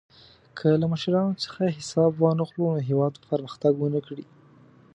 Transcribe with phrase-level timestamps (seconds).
[0.57, 4.25] که له مشرانو څخه حساب وانخلو، نو هېواد به پرمختګ ونه کړي.